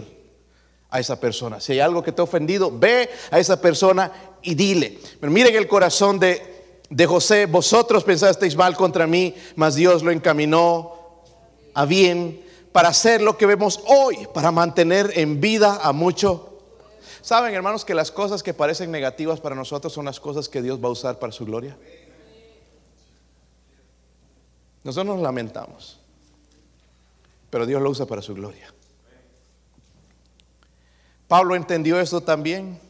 [0.90, 1.58] a esa persona.
[1.58, 4.98] Si hay algo que te ha ofendido, ve a esa persona y dile.
[5.18, 6.42] Pero miren el corazón de,
[6.90, 11.24] de José, vosotros pensasteis mal contra mí, mas Dios lo encaminó
[11.72, 16.47] a bien para hacer lo que vemos hoy, para mantener en vida a mucho.
[17.20, 20.82] Saben, hermanos, que las cosas que parecen negativas para nosotros son las cosas que Dios
[20.82, 21.76] va a usar para su gloria.
[24.84, 25.98] Nosotros nos lamentamos,
[27.50, 28.72] pero Dios lo usa para su gloria.
[31.26, 32.80] Pablo entendió esto también.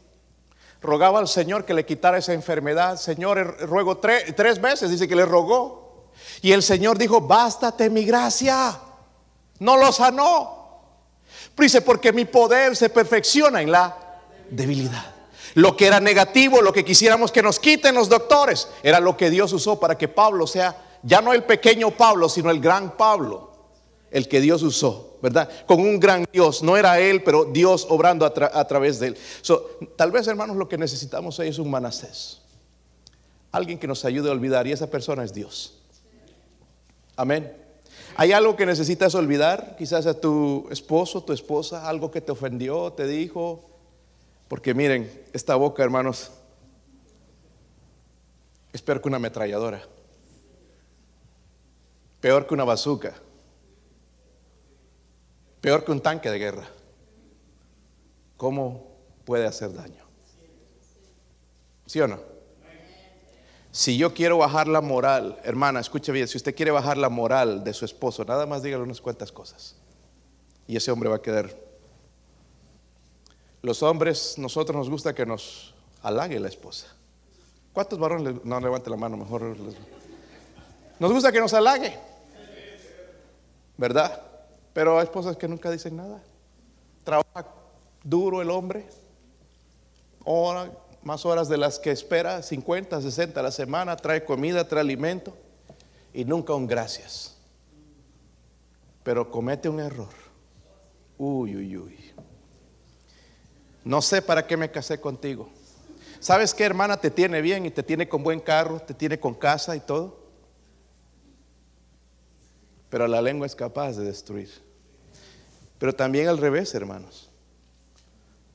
[0.80, 2.96] Rogaba al Señor que le quitara esa enfermedad.
[2.96, 6.10] Señor, ruego tres, veces, dice que le rogó.
[6.40, 8.78] Y el Señor dijo, bástate mi gracia.
[9.58, 10.82] No lo sanó.
[11.56, 14.07] dice, porque mi poder se perfecciona en la
[14.50, 15.14] debilidad.
[15.54, 19.30] Lo que era negativo, lo que quisiéramos que nos quiten los doctores, era lo que
[19.30, 23.52] Dios usó para que Pablo sea ya no el pequeño Pablo, sino el gran Pablo,
[24.10, 25.48] el que Dios usó ¿verdad?
[25.66, 26.62] Con un gran Dios.
[26.62, 29.18] No era Él, pero Dios obrando a, través de Él.
[29.96, 32.40] tal vez, hermanos, lo que necesitamos hoy es un manasés.
[33.50, 35.78] Alguien que nos ayude a olvidar y esa persona es Dios.
[37.16, 37.52] Amén.
[38.16, 39.76] ¿Hay algo que necesitas olvidar?
[39.78, 43.64] Quizás a tu esposo, tu esposa, algo que te ofendió, te dijo.
[44.48, 46.30] Porque miren, esta boca, hermanos,
[48.72, 49.82] es peor que una ametralladora.
[52.20, 53.14] Peor que una bazooka.
[55.60, 56.68] Peor que un tanque de guerra.
[58.36, 60.04] ¿Cómo puede hacer daño?
[61.86, 62.18] ¿Sí o no?
[63.70, 67.62] Si yo quiero bajar la moral, hermana, escuche bien, si usted quiere bajar la moral
[67.64, 69.76] de su esposo, nada más dígale unas cuantas cosas.
[70.66, 71.67] Y ese hombre va a quedar.
[73.68, 76.86] Los hombres, nosotros nos gusta que nos halague la esposa.
[77.74, 78.42] ¿Cuántos varones?
[78.42, 79.54] No levante la mano, mejor.
[80.98, 81.94] Nos gusta que nos halague.
[83.76, 84.22] ¿Verdad?
[84.72, 86.22] Pero hay esposas que nunca dicen nada.
[87.04, 87.46] Trabaja
[88.02, 88.88] duro el hombre.
[91.02, 95.34] Más horas de las que espera, 50, 60 a la semana, trae comida, trae alimento
[96.14, 97.36] y nunca un gracias.
[99.02, 100.14] Pero comete un error.
[101.18, 102.14] Uy, uy, uy.
[103.88, 105.48] No sé para qué me casé contigo.
[106.20, 106.98] ¿Sabes qué, hermana?
[106.98, 110.18] Te tiene bien y te tiene con buen carro, te tiene con casa y todo.
[112.90, 114.50] Pero la lengua es capaz de destruir.
[115.78, 117.30] Pero también al revés, hermanos,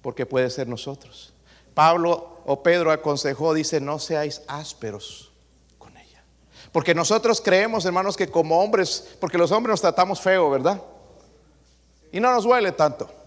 [0.03, 1.33] porque puede ser nosotros.
[1.73, 5.31] Pablo o Pedro aconsejó, dice, no seáis ásperos
[5.79, 6.23] con ella.
[6.71, 10.79] Porque nosotros creemos, hermanos, que como hombres, porque los hombres nos tratamos feo, ¿verdad?
[12.11, 13.22] Y no nos duele tanto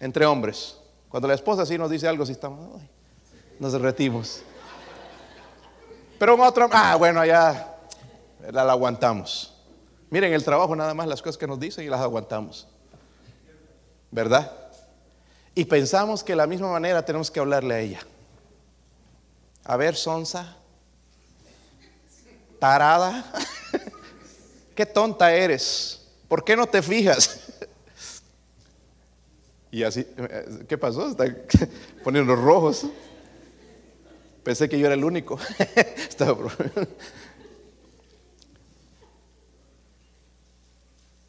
[0.00, 0.76] entre hombres.
[1.08, 2.80] Cuando la esposa sí nos dice algo, si estamos,
[3.58, 4.42] nos derretimos.
[6.18, 7.76] Pero en otro, ah, bueno, ya
[8.50, 9.54] la aguantamos.
[10.08, 12.66] Miren, el trabajo nada más las cosas que nos dicen y las aguantamos.
[14.10, 14.50] ¿Verdad?
[15.54, 18.00] Y pensamos que de la misma manera tenemos que hablarle a ella.
[19.64, 20.56] A ver, Sonsa,
[22.58, 23.24] tarada,
[24.74, 26.06] qué tonta eres.
[26.28, 27.49] ¿Por qué no te fijas?
[29.70, 30.06] Y así,
[30.68, 31.08] ¿qué pasó?
[31.08, 31.24] Está
[32.04, 32.86] poniendo rojos.
[34.42, 35.38] Pensé que yo era el único.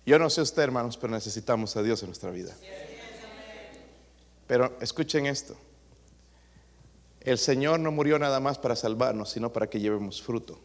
[0.05, 2.53] Yo no sé usted, hermanos, pero necesitamos a Dios en nuestra vida.
[4.47, 5.55] Pero escuchen esto.
[7.21, 10.59] el Señor no murió nada más para salvarnos, sino para que llevemos fruto.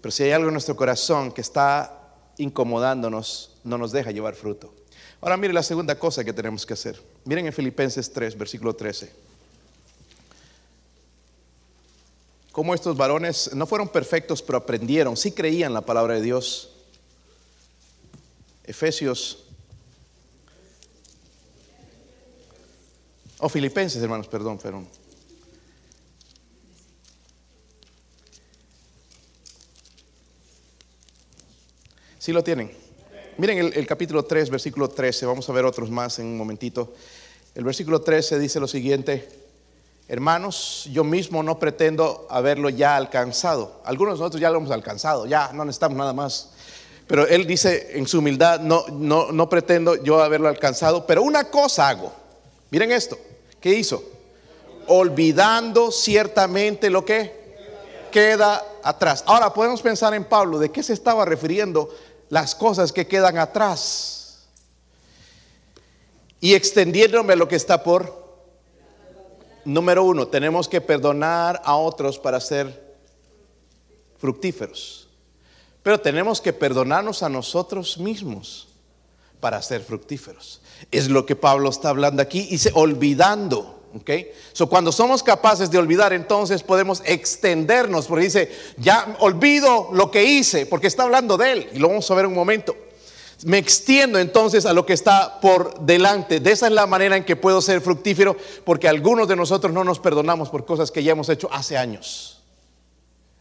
[0.00, 4.72] Pero si hay algo en nuestro corazón que está incomodándonos, no nos deja llevar fruto.
[5.24, 7.02] Ahora mire la segunda cosa que tenemos que hacer.
[7.24, 9.10] Miren en Filipenses 3, versículo 13.
[12.52, 16.72] Cómo estos varones no fueron perfectos, pero aprendieron, sí creían la palabra de Dios.
[18.64, 19.44] Efesios
[23.38, 24.86] O Filipenses, hermanos, perdón, perdón.
[32.18, 32.83] ¿Sí lo tienen?
[33.36, 35.26] Miren el, capítulo 3, versículo 13.
[35.26, 36.92] Vamos a ver otros más en un momentito.
[37.56, 39.28] El versículo 13 dice lo siguiente.
[40.06, 43.80] Hermanos, yo mismo no pretendo haberlo ya alcanzado.
[43.84, 46.50] Algunos de nosotros ya lo hemos alcanzado, ya no necesitamos nada más.
[47.08, 51.50] Pero él dice en su humildad, no, no, no pretendo yo haberlo alcanzado, pero una
[51.50, 52.12] cosa hago.
[52.70, 53.18] Miren esto.
[53.60, 54.04] ¿Qué hizo?
[54.86, 57.32] Olvidando ciertamente lo que
[58.12, 59.24] queda atrás.
[59.26, 61.90] Ahora podemos pensar en Pablo, ¿de qué se estaba refiriendo
[62.34, 64.48] las cosas que quedan atrás?
[66.40, 68.24] Y extendiéndome lo que está por...
[69.64, 72.96] Número uno, tenemos que perdonar a otros para ser
[74.18, 75.06] fructíferos.
[75.84, 78.66] Pero tenemos que perdonarnos a nosotros mismos
[79.38, 80.60] para ser fructíferos.
[80.90, 83.80] Es lo que Pablo está hablando aquí, dice olvidando.
[83.94, 84.10] ¿Ok?
[84.52, 90.24] So, cuando somos capaces de olvidar, entonces podemos extendernos, porque dice, ya olvido lo que
[90.24, 92.76] hice, porque está hablando de él, y lo vamos a ver un momento.
[93.44, 96.40] Me extiendo entonces a lo que está por delante.
[96.40, 99.84] De esa es la manera en que puedo ser fructífero, porque algunos de nosotros no
[99.84, 102.42] nos perdonamos por cosas que ya hemos hecho hace años.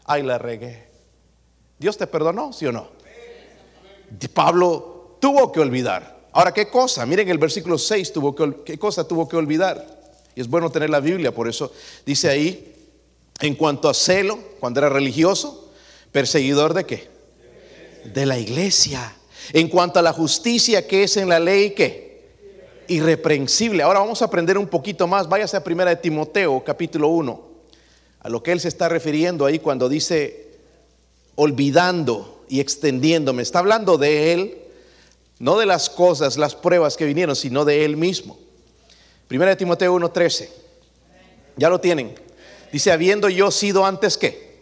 [0.05, 0.87] Ay, la regué.
[1.79, 2.89] ¿Dios te perdonó, sí o no?
[4.33, 6.27] Pablo tuvo que olvidar.
[6.33, 7.05] Ahora, ¿qué cosa?
[7.05, 10.02] Miren el versículo 6, tuvo que, ¿qué cosa tuvo que olvidar?
[10.35, 11.71] Y es bueno tener la Biblia, por eso
[12.05, 12.73] dice ahí,
[13.39, 15.71] en cuanto a celo, cuando era religioso,
[16.11, 17.07] perseguidor de qué?
[18.05, 19.15] De la iglesia.
[19.51, 22.23] En cuanto a la justicia que es en la ley, ¿qué?
[22.87, 23.83] Irreprensible.
[23.83, 25.27] Ahora vamos a aprender un poquito más.
[25.27, 27.43] Váyase a primera de Timoteo, capítulo 1,
[28.21, 30.51] a lo que él se está refiriendo ahí cuando dice
[31.35, 33.41] olvidando y extendiéndome.
[33.41, 34.63] Está hablando de él
[35.43, 38.37] no de las cosas, las pruebas que vinieron, sino de Él mismo.
[39.33, 40.47] Primera de Timoteo 1:13.
[41.57, 42.13] Ya lo tienen.
[42.71, 44.61] Dice, habiendo yo sido antes que.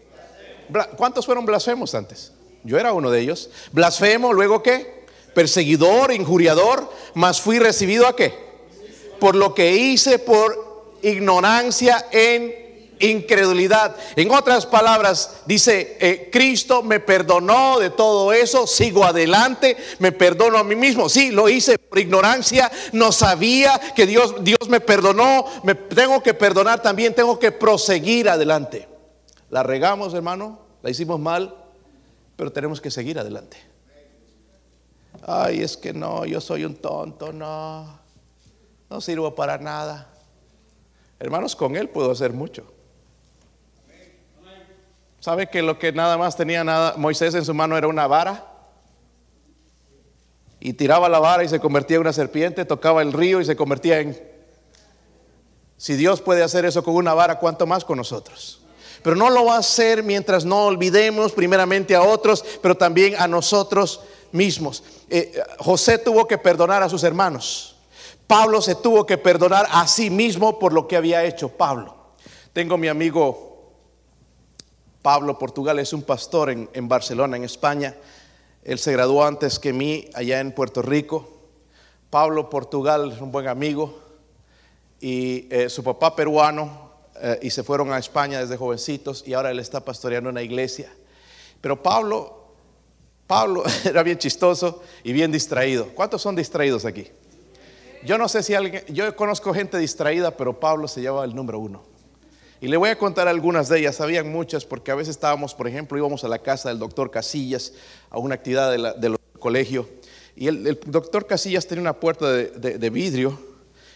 [0.95, 2.31] ¿Cuántos fueron blasfemos antes?
[2.63, 3.49] Yo era uno de ellos.
[3.73, 5.03] Blasfemo, luego qué?
[5.35, 8.33] Perseguidor, injuriador, mas fui recibido a qué?
[9.19, 12.60] Por lo que hice por ignorancia en
[13.01, 13.95] incredulidad.
[14.15, 20.57] En otras palabras, dice, eh, Cristo me perdonó de todo eso, sigo adelante, me perdono
[20.57, 21.09] a mí mismo.
[21.09, 26.33] Sí, lo hice por ignorancia, no sabía que Dios, Dios me perdonó, me tengo que
[26.33, 28.87] perdonar también, tengo que proseguir adelante.
[29.49, 31.55] La regamos, hermano, la hicimos mal,
[32.35, 33.57] pero tenemos que seguir adelante.
[35.23, 37.99] Ay, es que no, yo soy un tonto, no,
[38.89, 40.09] no sirvo para nada.
[41.19, 42.63] Hermanos, con Él puedo hacer mucho.
[45.21, 46.63] ¿Sabe que lo que nada más tenía
[46.97, 48.43] Moisés en su mano era una vara?
[50.59, 53.55] Y tiraba la vara y se convertía en una serpiente, tocaba el río y se
[53.55, 54.19] convertía en...
[55.77, 58.63] Si Dios puede hacer eso con una vara, ¿cuánto más con nosotros?
[59.03, 63.27] Pero no lo va a hacer mientras no olvidemos primeramente a otros, pero también a
[63.27, 64.83] nosotros mismos.
[65.07, 67.75] Eh, José tuvo que perdonar a sus hermanos.
[68.25, 71.95] Pablo se tuvo que perdonar a sí mismo por lo que había hecho Pablo.
[72.53, 73.50] Tengo mi amigo
[75.01, 77.95] Pablo Portugal es un pastor en, Barcelona, en España.
[78.63, 81.27] Él se graduó antes que mí allá en Puerto Rico.
[82.09, 83.99] Pablo Portugal es un buen amigo
[84.99, 89.49] y eh, su papá peruano eh, y se fueron a España desde jovencitos y ahora
[89.49, 90.93] él está pastoreando una iglesia.
[91.61, 92.53] Pero Pablo,
[93.25, 95.87] Pablo era bien chistoso y bien distraído.
[95.95, 97.07] ¿Cuántos son distraídos aquí?
[98.03, 101.59] Yo no sé si alguien, yo conozco gente distraída, pero Pablo se lleva el número
[101.59, 101.90] uno.
[102.61, 105.67] Y le voy a contar algunas de ellas, habían muchas, porque a veces estábamos, por
[105.67, 107.73] ejemplo, íbamos a la casa del doctor Casillas,
[108.11, 109.89] a una actividad del colegio,
[110.35, 113.37] y el, doctor Casillas tenía una puerta de, vidrio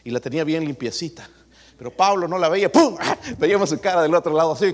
[0.03, 1.29] y la tenía bien limpiecita.
[1.77, 2.97] Pero Pablo no la veía, ¡pum!
[3.37, 4.73] Veíamos su cara del otro lado así,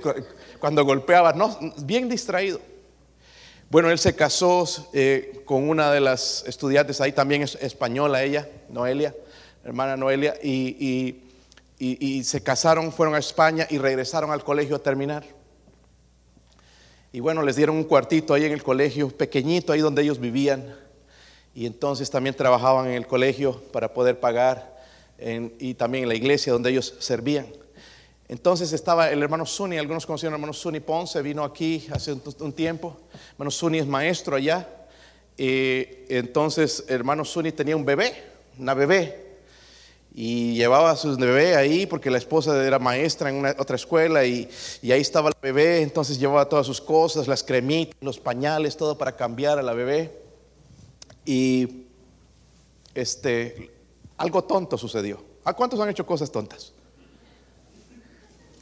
[0.59, 2.61] cuando golpeaba, no, bien distraído.
[3.69, 8.47] Bueno, él se casó eh, con una de las estudiantes, ahí también es española ella,
[8.69, 9.13] Noelia,
[9.65, 11.30] hermana Noelia, y y,
[12.23, 15.25] se casaron, fueron a España y regresaron al colegio a terminar.
[17.13, 20.75] Y bueno, les dieron un cuartito ahí en el colegio, pequeñito, ahí donde ellos vivían.
[21.53, 24.79] Y entonces también trabajaban en el colegio para poder pagar
[25.59, 27.47] y también en la iglesia donde ellos servían.
[28.29, 32.53] Entonces estaba el hermano Suni, algunos conocieron al hermano Suni Ponce, vino aquí hace un,
[32.53, 32.97] tiempo.
[33.33, 34.67] hermano Suni es maestro allá.
[35.37, 38.13] Y entonces el hermano Suni tenía un bebé,
[38.57, 39.30] una bebé.
[40.13, 44.49] Y llevaba a su bebé ahí porque la esposa era maestra en otra escuela y,
[44.83, 45.81] ahí estaba el bebé.
[45.81, 50.21] Entonces llevaba todas sus cosas, las cremitas, los pañales, todo para cambiar a la bebé.
[51.25, 51.85] Y
[52.93, 53.71] este,
[54.17, 55.23] algo tonto sucedió.
[55.43, 56.73] ¿A cuántos han hecho cosas tontas?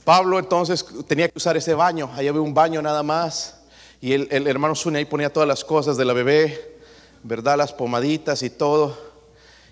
[0.05, 3.59] Pablo entonces tenía que usar ese baño, ahí había un baño nada más,
[4.01, 6.79] y el, hermano Zuni ahí ponía todas las cosas de la bebé,
[7.21, 7.57] ¿verdad?
[7.57, 9.08] Las pomaditas y todo.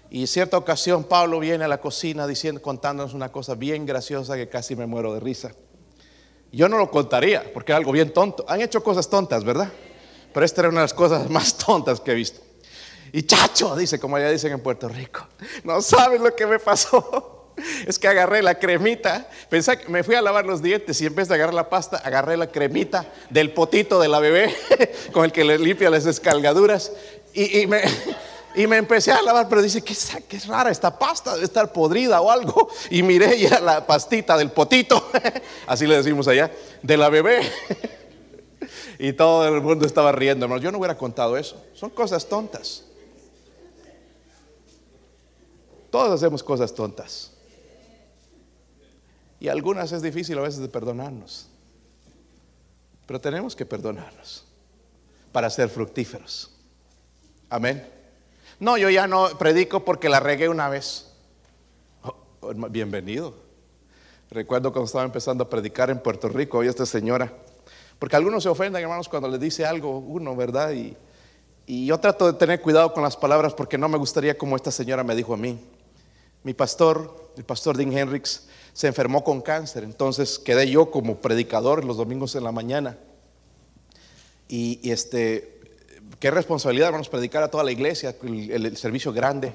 [0.10, 4.48] Y cierta ocasión Pablo viene a la cocina diciendo, contándonos una cosa bien graciosa que
[4.48, 5.52] casi me muero de risa.
[6.52, 8.46] Yo no lo contaría porque es algo bien tonto.
[8.48, 9.70] Han hecho cosas tontas, ¿verdad?
[10.34, 12.42] Pero esta era una de las cosas más tontas que he visto.
[13.12, 15.28] Y chacho, dice, como ya dicen en Puerto Rico,
[15.64, 17.34] no sabes lo que me pasó.
[17.88, 21.16] Es que agarré la cremita, pensé que me fui a lavar los dientes y en
[21.16, 24.56] vez de agarrar la pasta, agarré la cremita del potito de la bebé
[25.12, 26.92] con el que le limpia las escalgaduras
[27.34, 27.82] y, me,
[28.58, 29.96] y me empecé a lavar, pero dice, ¿qué,
[30.28, 32.70] qué rara esta pasta, debe estar podrida o algo.
[32.90, 35.12] Y miré ya la pastita del potito,
[35.68, 36.52] así le decimos allá,
[36.82, 37.42] de la bebé.
[39.00, 40.60] Y todo el mundo estaba riendo, hermano.
[40.60, 41.64] Yo no hubiera contado eso.
[41.76, 42.84] Son cosas tontas.
[45.92, 47.32] Todos hacemos cosas tontas.
[49.40, 51.48] Y algunas es difícil a veces de perdonarnos.
[53.06, 54.46] Pero tenemos que perdonarnos
[55.32, 56.52] para ser fructíferos.
[57.52, 57.97] Amén.
[58.60, 61.12] No, yo ya no predico porque la regué una vez.
[62.02, 63.36] Oh, oh, bienvenido.
[64.32, 67.32] Recuerdo cuando estaba empezando a predicar en Puerto Rico, hoy esta señora,
[68.00, 70.72] porque algunos se ofenden, hermanos, cuando les dice algo uno, ¿verdad?
[70.72, 70.98] Y,
[71.68, 74.72] y yo trato de tener cuidado con las palabras porque no me gustaría como esta
[74.72, 75.60] señora me dijo a mí.
[76.44, 81.86] Mi pastor, el pastor Dean Hendricks, se enfermó con cáncer, entonces quedé yo como predicador
[81.86, 82.98] los domingos en la mañana.
[84.48, 85.57] Y, este,
[86.20, 89.54] qué responsabilidad, hermanos, predicar a toda la iglesia, el, servicio grande.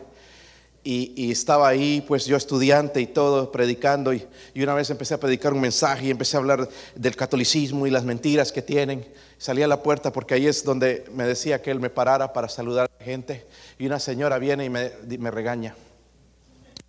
[0.84, 4.12] Y, estaba ahí, pues yo estudiante y todo, predicando.
[4.12, 4.26] Y,
[4.56, 8.04] una vez empecé a predicar un mensaje y empecé a hablar del catolicismo y las
[8.04, 9.06] mentiras que tienen.
[9.38, 12.48] Salí a la puerta porque ahí es donde me decía que él me parara para
[12.48, 13.46] saludar a la gente.
[13.78, 15.76] Y una señora viene y me, me regaña.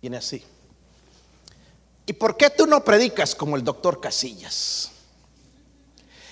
[0.00, 0.42] Viene así.
[2.06, 4.93] ¿Y por qué tú no predicas como el doctor Casillas?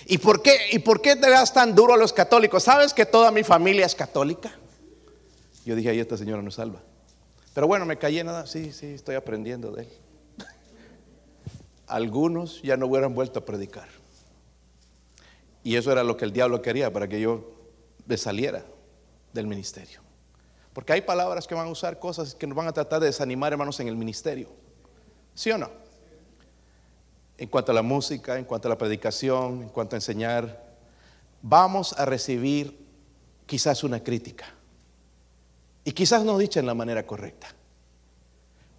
[0.05, 2.63] ¿Y por qué, y por qué te das tan duro a los católicos?
[2.63, 4.51] ¿Sabes que toda mi familia es católica?
[5.65, 6.81] Yo dije, ahí esta señora nos salva.
[7.53, 8.45] Pero bueno, me callé nada.
[8.45, 9.89] Sí, sí, estoy aprendiendo de él.
[11.87, 13.87] Algunos ya no hubieran vuelto a predicar.
[15.63, 17.51] Y eso era lo que el diablo quería para que yo
[18.05, 18.65] me saliera
[19.31, 20.01] del ministerio.
[20.73, 23.53] Porque hay palabras que van a usar cosas que nos van a tratar de desanimar,
[23.53, 24.49] hermanos, en el ministerio.
[25.33, 25.82] ¿Sí o no?
[27.37, 30.75] En cuanto a la música, en cuanto a la predicación, en cuanto a enseñar,
[31.41, 32.85] vamos a recibir
[33.45, 34.45] quizás una crítica.
[35.83, 37.47] Y quizás no dicha en la manera correcta.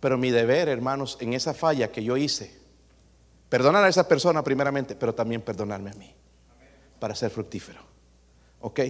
[0.01, 2.55] Pero mi deber, hermanos, en esa falla que yo hice,
[3.49, 6.15] perdonar a esa persona primeramente, pero también perdonarme a mí,
[6.99, 7.81] para ser fructífero.
[8.61, 8.81] ¿Ok?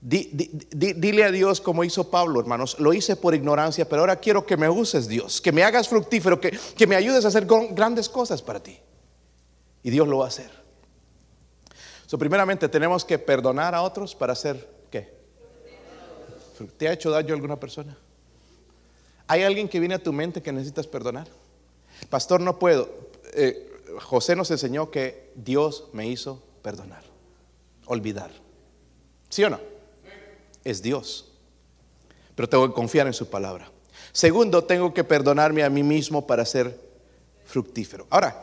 [0.00, 2.78] Dile a Dios como hizo Pablo, hermanos.
[2.78, 5.40] Lo hice por ignorancia, pero ahora quiero que me uses, Dios.
[5.40, 8.78] Que me hagas fructífero, que, me ayudes a hacer grandes cosas para ti.
[9.82, 10.50] Y Dios lo va a hacer.
[12.06, 15.12] So, primeramente, tenemos que perdonar a otros para hacer qué?
[16.76, 17.96] ¿Te ha hecho daño a alguna persona?
[19.26, 21.26] ¿Hay alguien que viene a tu mente que necesitas perdonar?
[22.08, 22.88] Pastor, no puedo.
[23.32, 23.72] Eh,
[24.02, 27.02] José nos enseñó que Dios me hizo perdonar,
[27.86, 28.30] olvidar.
[29.28, 29.75] ¿Sí o no?
[30.66, 31.32] Es Dios.
[32.34, 33.70] Pero tengo que confiar en su palabra.
[34.12, 36.78] Segundo, tengo que perdonarme a mí mismo para ser
[37.44, 38.06] fructífero.
[38.10, 38.42] Ahora,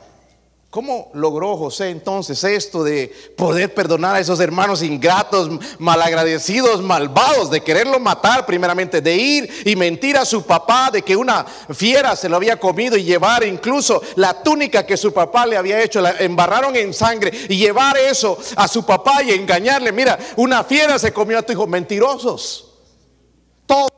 [0.73, 5.47] ¿Cómo logró José entonces esto de poder perdonar a esos hermanos ingratos,
[5.77, 11.15] malagradecidos, malvados, de quererlo matar primeramente, de ir y mentir a su papá de que
[11.15, 15.57] una fiera se lo había comido y llevar incluso la túnica que su papá le
[15.57, 20.17] había hecho, la embarraron en sangre y llevar eso a su papá y engañarle, mira,
[20.37, 22.72] una fiera se comió a tu hijo, mentirosos.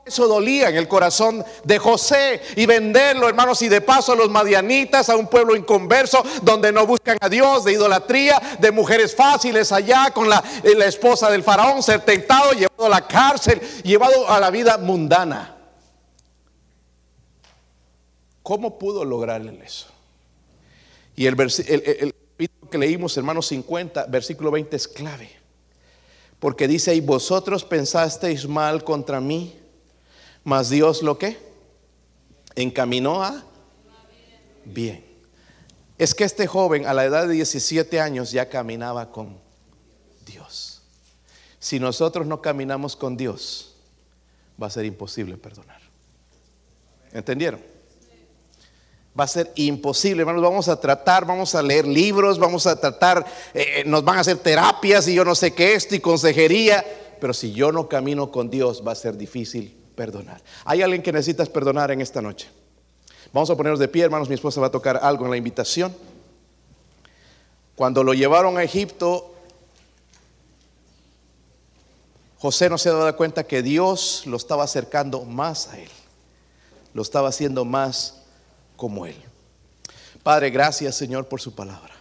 [0.06, 4.30] Eso dolía en el corazón de José y venderlo, hermanos, y de paso a los
[4.30, 9.72] madianitas, a un pueblo inconverso donde no buscan a Dios, de idolatría, de mujeres fáciles
[9.72, 14.40] allá con la, eh, esposa del faraón, ser tentado, llevado a la cárcel, llevado a
[14.40, 15.58] la vida mundana.
[18.44, 19.88] ¿Cómo pudo lograrle eso?
[21.16, 22.14] Y el, el
[22.70, 25.32] que leímos, hermanos 50, versículo 20 es clave.
[26.40, 29.65] Porque dice, y vosotros pensasteis mal contra mí,
[30.46, 31.38] mas Dios lo que
[32.56, 33.44] encaminó a
[34.64, 35.04] bien.
[35.98, 39.38] es que este joven a la edad de 17 años ya caminaba con
[40.26, 40.84] Dios.
[41.60, 43.76] Si nosotros no caminamos con Dios,
[44.62, 45.82] va a ser imposible perdonar.
[47.12, 47.62] ¿Entendieron?
[49.20, 50.44] Va a ser imposible, hermanos.
[50.44, 54.38] Vamos a tratar, vamos a leer libros, vamos a tratar, eh, nos van a hacer
[54.38, 56.86] terapias y yo no sé qué esto y consejería.
[57.20, 60.42] Pero si yo no camino con Dios, va a ser difícil perdonar.
[60.66, 62.50] ¿Hay alguien que necesitas perdonar en esta noche?
[63.34, 64.30] Vamos a ponernos de pie, hermanos.
[64.30, 65.96] Mi esposa va a tocar algo en la invitación.
[67.76, 69.34] Cuando lo llevaron a Egipto,
[72.38, 75.90] José no se daba cuenta que Dios lo estaba acercando más a él.
[76.94, 78.22] Lo estaba haciendo más
[78.76, 79.18] como Él.
[80.24, 81.95] Padre, gracias Señor por su palabra.